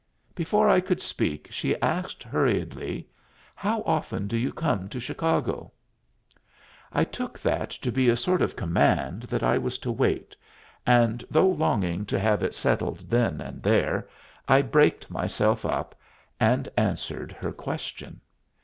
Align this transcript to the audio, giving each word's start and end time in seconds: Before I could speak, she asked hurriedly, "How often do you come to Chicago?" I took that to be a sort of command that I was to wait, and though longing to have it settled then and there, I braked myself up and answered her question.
Before 0.33 0.67
I 0.67 0.81
could 0.81 0.99
speak, 0.99 1.47
she 1.51 1.79
asked 1.79 2.23
hurriedly, 2.23 3.07
"How 3.53 3.83
often 3.83 4.25
do 4.27 4.35
you 4.35 4.51
come 4.51 4.89
to 4.89 4.99
Chicago?" 4.99 5.73
I 6.91 7.03
took 7.03 7.37
that 7.37 7.69
to 7.69 7.91
be 7.91 8.09
a 8.09 8.17
sort 8.17 8.41
of 8.41 8.55
command 8.55 9.27
that 9.29 9.43
I 9.43 9.59
was 9.59 9.77
to 9.77 9.91
wait, 9.91 10.35
and 10.87 11.23
though 11.29 11.49
longing 11.49 12.07
to 12.07 12.17
have 12.17 12.41
it 12.41 12.55
settled 12.55 13.11
then 13.11 13.41
and 13.41 13.61
there, 13.61 14.09
I 14.47 14.63
braked 14.63 15.11
myself 15.11 15.63
up 15.67 15.93
and 16.39 16.67
answered 16.77 17.33
her 17.33 17.51
question. 17.51 18.21